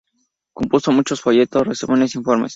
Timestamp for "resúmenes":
1.67-2.15